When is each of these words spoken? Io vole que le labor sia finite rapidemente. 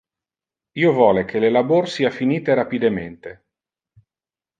Io 0.83 0.93
vole 0.99 1.23
que 1.31 1.41
le 1.43 1.51
labor 1.57 1.89
sia 1.97 2.11
finite 2.15 2.55
rapidemente. 2.61 3.35